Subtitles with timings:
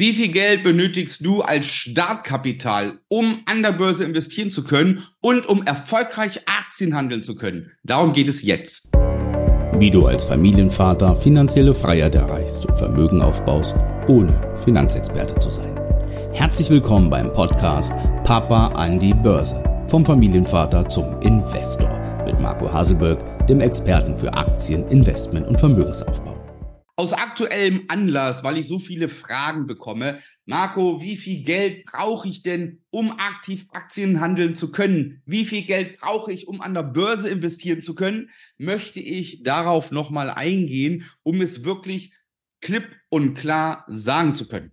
[0.00, 5.44] Wie viel Geld benötigst du als Startkapital, um an der Börse investieren zu können und
[5.46, 7.70] um erfolgreich Aktien handeln zu können?
[7.84, 8.88] Darum geht es jetzt.
[9.78, 13.76] Wie du als Familienvater finanzielle Freiheit erreichst und Vermögen aufbaust,
[14.08, 15.78] ohne Finanzexperte zu sein.
[16.32, 17.92] Herzlich willkommen beim Podcast
[18.24, 19.62] Papa an die Börse.
[19.88, 26.29] Vom Familienvater zum Investor mit Marco Haselberg, dem Experten für Aktien, Investment und Vermögensaufbau
[27.00, 30.18] aus aktuellem Anlass, weil ich so viele Fragen bekomme.
[30.44, 35.22] Marco, wie viel Geld brauche ich denn, um aktiv Aktien handeln zu können?
[35.24, 38.28] Wie viel Geld brauche ich, um an der Börse investieren zu können?
[38.58, 42.12] Möchte ich darauf nochmal eingehen, um es wirklich
[42.60, 44.70] klipp und klar sagen zu können.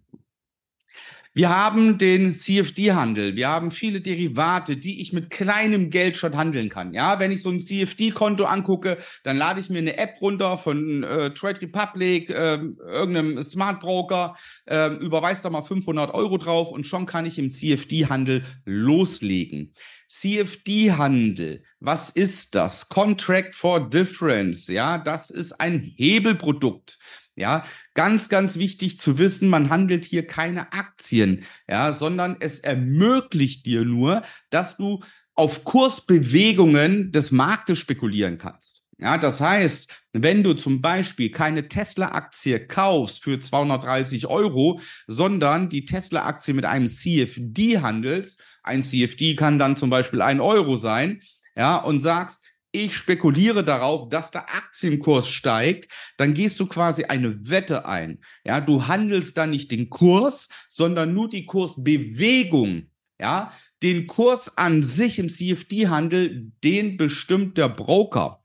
[1.37, 3.35] Wir haben den CFD-Handel.
[3.35, 6.95] Wir haben viele Derivate, die ich mit kleinem Geld schon handeln kann.
[6.95, 11.03] Ja, wenn ich so ein CFD-Konto angucke, dann lade ich mir eine App runter von
[11.03, 12.55] äh, Trade Republic, äh,
[12.87, 17.49] irgendeinem Smart Broker, äh, überweist da mal 500 Euro drauf und schon kann ich im
[17.49, 19.73] CFD-Handel loslegen.
[20.07, 22.89] CFD-Handel, was ist das?
[22.89, 26.97] Contract for Difference, ja, das ist ein Hebelprodukt.
[27.37, 33.67] Ja, ganz, ganz wichtig zu wissen, man handelt hier keine Aktien, ja, sondern es ermöglicht
[33.67, 35.03] dir nur, dass du
[35.35, 38.83] auf Kursbewegungen des Marktes spekulieren kannst.
[38.99, 45.85] Ja, das heißt, wenn du zum Beispiel keine Tesla-Aktie kaufst für 230 Euro, sondern die
[45.85, 51.21] Tesla-Aktie mit einem CFD handelst, ein CFD kann dann zum Beispiel ein Euro sein,
[51.55, 57.49] ja, und sagst, ich spekuliere darauf, dass der Aktienkurs steigt, dann gehst du quasi eine
[57.49, 58.19] Wette ein.
[58.45, 62.91] Ja, du handelst dann nicht den Kurs, sondern nur die Kursbewegung.
[63.19, 63.51] Ja,
[63.81, 68.43] den Kurs an sich im CFD-Handel, den bestimmt der Broker.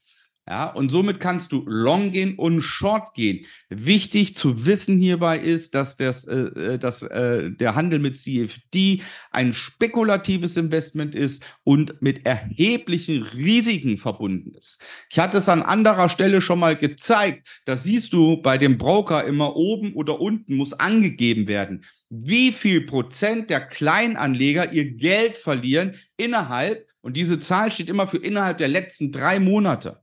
[0.49, 3.47] Ja, und somit kannst du long gehen und short gehen.
[3.69, 9.03] Wichtig zu wissen hierbei ist, dass, das, äh, äh dass äh, der Handel mit CFD
[9.31, 14.83] ein spekulatives Investment ist und mit erheblichen Risiken verbunden ist.
[15.11, 17.47] Ich hatte es an anderer Stelle schon mal gezeigt.
[17.65, 22.81] Da siehst du bei dem Broker immer oben oder unten muss angegeben werden, wie viel
[22.81, 28.69] Prozent der Kleinanleger ihr Geld verlieren innerhalb, und diese Zahl steht immer für innerhalb der
[28.69, 30.03] letzten drei Monate.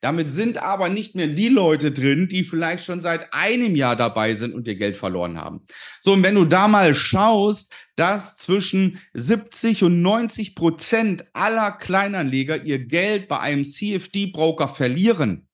[0.00, 4.34] Damit sind aber nicht mehr die Leute drin, die vielleicht schon seit einem Jahr dabei
[4.34, 5.66] sind und ihr Geld verloren haben.
[6.00, 12.64] So, und wenn du da mal schaust, dass zwischen 70 und 90 Prozent aller Kleinanleger
[12.64, 15.48] ihr Geld bei einem CFD-Broker verlieren,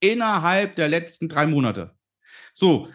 [0.00, 1.96] innerhalb der letzten drei Monate.
[2.54, 2.88] So,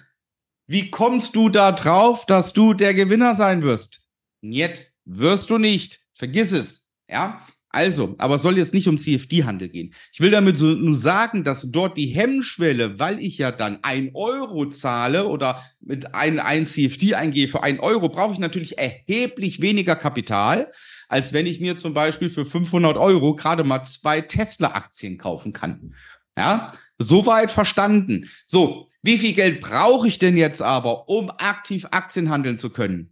[0.68, 4.02] wie kommst du da drauf, dass du der Gewinner sein wirst?
[4.42, 6.00] Niet, wirst du nicht.
[6.14, 6.86] Vergiss es.
[7.10, 9.94] Ja, also, aber es soll jetzt nicht um CFD-Handel gehen.
[10.12, 14.12] Ich will damit so nur sagen, dass dort die Hemmschwelle, weil ich ja dann ein
[14.14, 19.62] Euro zahle oder mit ein, ein CFD eingehe für ein Euro, brauche ich natürlich erheblich
[19.62, 20.70] weniger Kapital,
[21.08, 25.94] als wenn ich mir zum Beispiel für 500 Euro gerade mal zwei Tesla-Aktien kaufen kann.
[26.38, 28.30] Ja, soweit verstanden.
[28.48, 33.11] So, wie viel Geld brauche ich denn jetzt aber, um aktiv Aktien handeln zu können?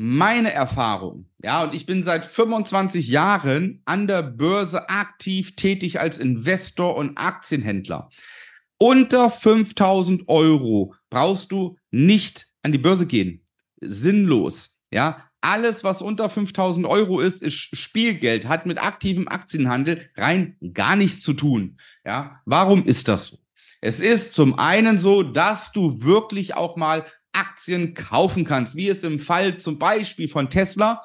[0.00, 6.20] Meine Erfahrung, ja, und ich bin seit 25 Jahren an der Börse aktiv tätig als
[6.20, 8.08] Investor und Aktienhändler.
[8.78, 13.44] Unter 5000 Euro brauchst du nicht an die Börse gehen.
[13.80, 15.24] Sinnlos, ja.
[15.40, 21.22] Alles, was unter 5000 Euro ist, ist Spielgeld, hat mit aktivem Aktienhandel rein gar nichts
[21.22, 21.76] zu tun.
[22.04, 23.38] Ja, warum ist das so?
[23.80, 29.04] Es ist zum einen so, dass du wirklich auch mal Aktien kaufen kannst, wie es
[29.04, 31.00] im Fall zum Beispiel von Tesla,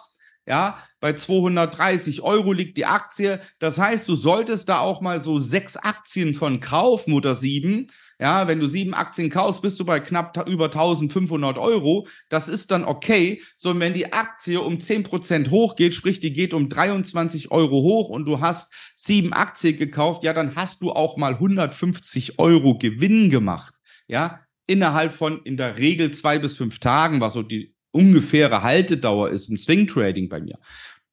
[0.45, 3.39] ja, bei 230 Euro liegt die Aktie.
[3.59, 7.88] Das heißt, du solltest da auch mal so sechs Aktien von kaufen oder sieben.
[8.19, 12.07] Ja, wenn du sieben Aktien kaufst, bist du bei knapp über 1500 Euro.
[12.28, 13.41] Das ist dann okay.
[13.55, 18.25] So, wenn die Aktie um 10% hochgeht, sprich, die geht um 23 Euro hoch und
[18.25, 23.75] du hast sieben Aktien gekauft, ja, dann hast du auch mal 150 Euro Gewinn gemacht.
[24.07, 29.29] Ja, innerhalb von in der Regel zwei bis fünf Tagen, was so die ungefähre Haltedauer
[29.29, 30.58] ist im Swing Trading bei mir.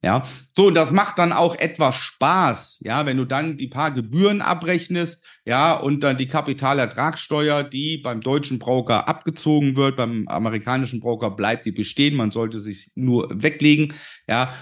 [0.02, 0.22] Ja,
[0.56, 4.40] so, und das macht dann auch etwas Spaß, ja, wenn du dann die paar Gebühren
[4.40, 11.30] abrechnest, ja, und dann die Kapitalertragssteuer, die beim deutschen Broker abgezogen wird, beim amerikanischen Broker
[11.30, 13.92] bleibt die bestehen, man sollte sich nur weglegen,
[14.26, 14.54] ja.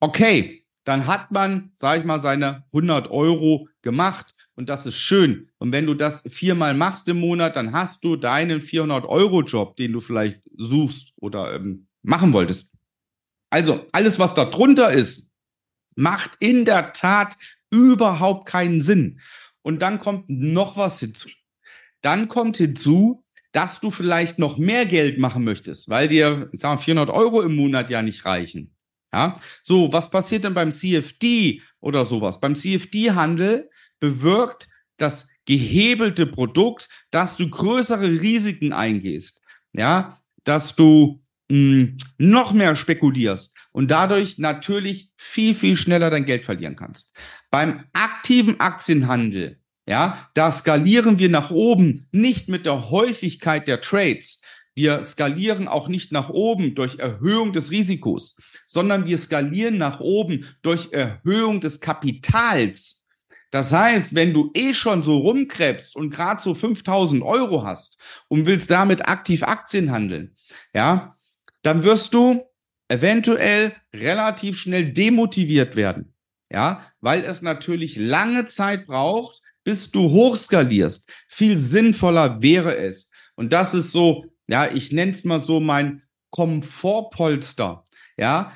[0.00, 5.50] Okay, dann hat man, sag ich mal, seine 100 Euro gemacht und das ist schön.
[5.58, 10.00] Und wenn du das viermal machst im Monat, dann hast du deinen 400-Euro-Job, den du
[10.00, 12.76] vielleicht suchst oder ähm, machen wolltest.
[13.50, 15.28] Also alles, was da drunter ist,
[15.96, 17.36] macht in der Tat
[17.70, 19.20] überhaupt keinen Sinn.
[19.62, 21.28] Und dann kommt noch was hinzu.
[22.00, 26.76] Dann kommt hinzu, dass du vielleicht noch mehr Geld machen möchtest, weil dir, ich sag
[26.76, 28.74] mal, 400 Euro im Monat ja nicht reichen.
[29.12, 32.40] Ja, so, was passiert denn beim CFD oder sowas?
[32.40, 39.40] Beim CFD-Handel bewirkt das gehebelte Produkt, dass du größere Risiken eingehst.
[39.72, 41.20] Ja, dass du
[41.50, 47.12] mh, hm, noch mehr spekulierst und dadurch natürlich viel, viel schneller dein Geld verlieren kannst.
[47.50, 54.40] Beim aktiven Aktienhandel ja, da skalieren wir nach oben nicht mit der Häufigkeit der Trades.
[54.74, 58.36] Wir skalieren auch nicht nach oben durch Erhöhung des Risikos,
[58.66, 63.03] sondern wir skalieren nach oben durch Erhöhung des Kapitals.
[63.54, 68.46] Das heißt, wenn du eh schon so rumkrebst und gerade so 5000 Euro hast und
[68.46, 70.34] willst damit aktiv Aktien handeln,
[70.74, 71.14] ja,
[71.62, 72.42] dann wirst du
[72.88, 76.14] eventuell relativ schnell demotiviert werden.
[76.50, 81.08] Ja, weil es natürlich lange Zeit braucht, bis du hochskalierst.
[81.28, 83.08] Viel sinnvoller wäre es.
[83.36, 87.84] Und das ist so, ja, ich nenne es mal so mein Komfortpolster.
[88.16, 88.52] Ja,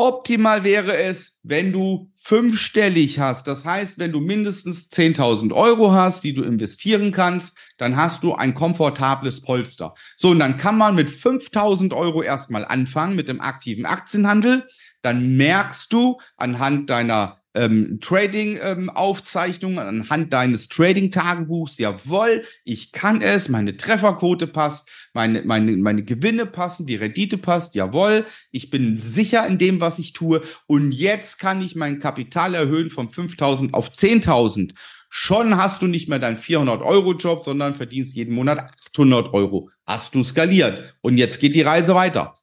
[0.00, 3.48] Optimal wäre es, wenn du fünfstellig hast.
[3.48, 8.32] Das heißt, wenn du mindestens 10.000 Euro hast, die du investieren kannst, dann hast du
[8.32, 9.94] ein komfortables Polster.
[10.16, 14.68] So, und dann kann man mit 5.000 Euro erstmal anfangen mit dem aktiven Aktienhandel.
[15.02, 23.48] Dann merkst du anhand deiner ähm, Trading-Aufzeichnungen, ähm, anhand deines Trading-Tagebuchs, jawohl, ich kann es,
[23.48, 29.46] meine Trefferquote passt, meine, meine, meine Gewinne passen, die Rendite passt, jawohl, ich bin sicher
[29.46, 33.90] in dem, was ich tue und jetzt kann ich mein Kapital erhöhen von 5.000 auf
[33.90, 34.74] 10.000.
[35.10, 39.70] Schon hast du nicht mehr deinen 400-Euro-Job, sondern verdienst jeden Monat 800 Euro.
[39.86, 40.96] Hast du skaliert.
[41.00, 42.36] Und jetzt geht die Reise weiter.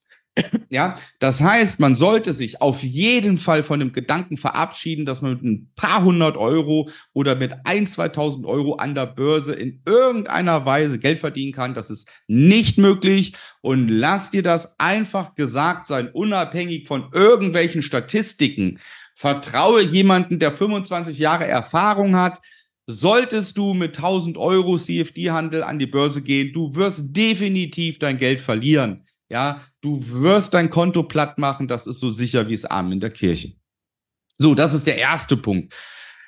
[0.69, 5.33] Ja, das heißt, man sollte sich auf jeden Fall von dem Gedanken verabschieden, dass man
[5.33, 10.65] mit ein paar hundert Euro oder mit ein, 2000 Euro an der Börse in irgendeiner
[10.65, 11.73] Weise Geld verdienen kann.
[11.73, 13.33] Das ist nicht möglich.
[13.61, 18.79] Und lass dir das einfach gesagt sein, unabhängig von irgendwelchen Statistiken.
[19.13, 22.41] Vertraue jemanden, der 25 Jahre Erfahrung hat.
[22.87, 28.41] Solltest du mit 1000 Euro CFD-Handel an die Börse gehen, du wirst definitiv dein Geld
[28.41, 29.01] verlieren.
[29.29, 32.99] Ja, du wirst dein Konto platt machen, das ist so sicher wie es Arm in
[32.99, 33.53] der Kirche.
[34.37, 35.73] So, das ist der erste Punkt.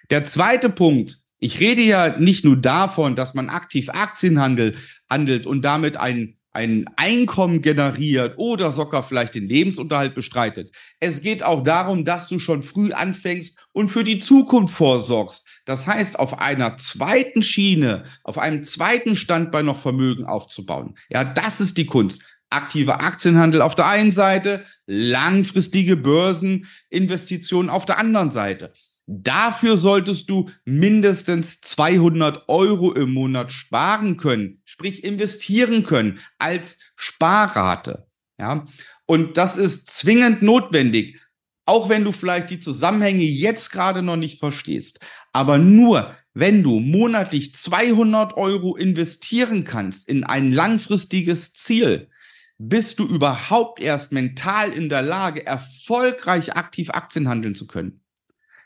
[0.09, 4.77] Der zweite Punkt, ich rede ja nicht nur davon, dass man aktiv Aktien handelt,
[5.09, 10.75] handelt und damit ein ein Einkommen generiert oder sogar vielleicht den Lebensunterhalt bestreitet.
[10.99, 15.45] Es geht auch darum, dass du schon früh anfängst und für die Zukunft vorsorgst.
[15.65, 20.95] Das heißt, auf einer zweiten Schiene, auf einem zweiten Standbein noch Vermögen aufzubauen.
[21.09, 27.99] Ja, das ist die Kunst aktiver Aktienhandel auf der einen Seite, langfristige Börseninvestitionen auf der
[27.99, 28.73] anderen Seite.
[29.05, 38.07] Dafür solltest du mindestens 200 Euro im Monat sparen können, sprich investieren können als Sparrate.
[38.37, 38.65] Ja,
[39.05, 41.21] und das ist zwingend notwendig,
[41.65, 44.99] auch wenn du vielleicht die Zusammenhänge jetzt gerade noch nicht verstehst.
[45.31, 52.09] Aber nur wenn du monatlich 200 Euro investieren kannst in ein langfristiges Ziel,
[52.57, 58.01] bist du überhaupt erst mental in der Lage, erfolgreich aktiv Aktien handeln zu können.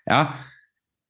[0.07, 0.39] Ja.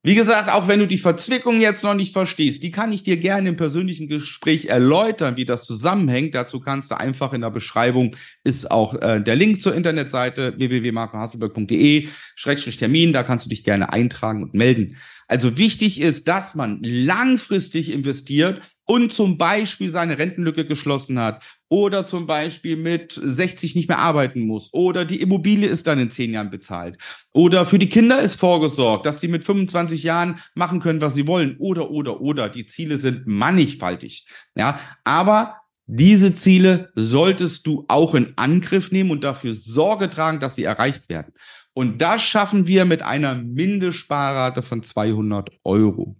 [0.04, 3.18] Wie gesagt, auch wenn du die Verzwickung jetzt noch nicht verstehst, die kann ich dir
[3.18, 6.34] gerne im persönlichen Gespräch erläutern, wie das zusammenhängt.
[6.34, 13.14] Dazu kannst du einfach in der Beschreibung ist auch äh, der Link zur Internetseite www.marcohasselberg.de-termin.
[13.14, 14.98] Da kannst du dich gerne eintragen und melden.
[15.32, 22.06] Also wichtig ist, dass man langfristig investiert und zum Beispiel seine Rentenlücke geschlossen hat oder
[22.06, 26.34] zum Beispiel mit 60 nicht mehr arbeiten muss oder die Immobilie ist dann in zehn
[26.34, 26.98] Jahren bezahlt
[27.32, 31.28] oder für die Kinder ist vorgesorgt, dass sie mit 25 Jahren machen können, was sie
[31.28, 32.50] wollen oder, oder, oder.
[32.50, 34.28] Die Ziele sind mannigfaltig.
[34.58, 40.56] Ja, aber diese Ziele solltest du auch in Angriff nehmen und dafür Sorge tragen, dass
[40.56, 41.32] sie erreicht werden.
[41.74, 46.18] Und das schaffen wir mit einer Mindestsparrate von 200 Euro.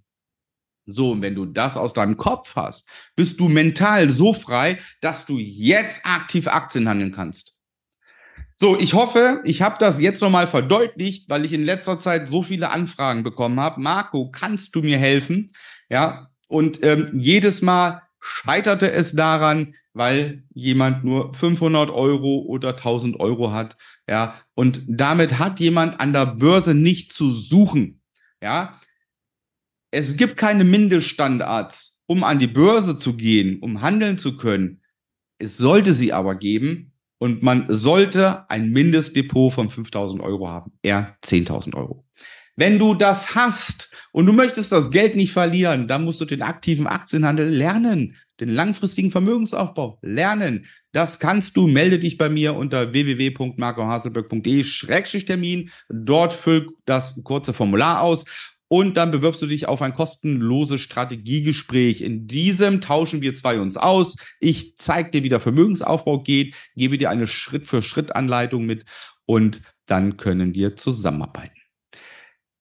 [0.86, 5.26] So, und wenn du das aus deinem Kopf hast, bist du mental so frei, dass
[5.26, 7.58] du jetzt aktiv Aktien handeln kannst.
[8.58, 12.44] So, ich hoffe, ich habe das jetzt nochmal verdeutlicht, weil ich in letzter Zeit so
[12.44, 13.82] viele Anfragen bekommen habe.
[13.82, 15.52] Marco, kannst du mir helfen?
[15.90, 23.20] Ja, und ähm, jedes Mal scheiterte es daran, weil jemand nur 500 Euro oder 1000
[23.20, 23.76] Euro hat.
[24.08, 28.02] Ja, und damit hat jemand an der Börse nichts zu suchen.
[28.42, 28.80] Ja,
[29.92, 34.82] es gibt keine Mindeststandards, um an die Börse zu gehen, um handeln zu können.
[35.38, 41.16] Es sollte sie aber geben und man sollte ein Mindestdepot von 5000 Euro haben, eher
[41.24, 42.06] 10.000 Euro.
[42.56, 46.42] Wenn du das hast und du möchtest das Geld nicht verlieren, dann musst du den
[46.42, 50.66] aktiven Aktienhandel lernen, den langfristigen Vermögensaufbau lernen.
[50.92, 51.68] Das kannst du.
[51.68, 55.70] Melde dich bei mir unter www.marcohaselberg.de-termin.
[55.90, 58.26] Dort füll das kurze Formular aus
[58.68, 62.02] und dann bewirbst du dich auf ein kostenloses Strategiegespräch.
[62.02, 64.16] In diesem tauschen wir zwei uns aus.
[64.40, 68.86] Ich zeige dir, wie der Vermögensaufbau geht, gebe dir eine Schritt-für-Schritt-Anleitung mit
[69.26, 71.61] und dann können wir zusammenarbeiten.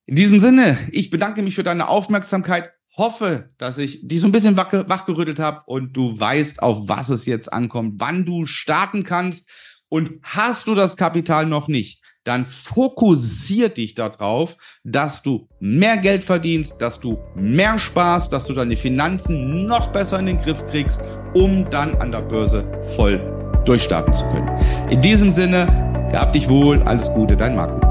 [0.06, 2.70] In diesem Sinne, ich bedanke mich für deine Aufmerksamkeit.
[2.96, 7.24] Hoffe, dass ich dich so ein bisschen wachgerüttelt habe und du weißt, auf was es
[7.24, 9.48] jetzt ankommt, wann du starten kannst.
[9.88, 16.22] Und hast du das Kapital noch nicht, dann fokussier dich darauf, dass du mehr Geld
[16.22, 21.00] verdienst, dass du mehr Spaß, dass du deine Finanzen noch besser in den Griff kriegst,
[21.34, 23.18] um dann an der Börse voll
[23.64, 24.50] durchstarten zu können.
[24.90, 25.66] In diesem Sinne,
[26.12, 27.89] gab dich wohl, alles Gute, dein Marco.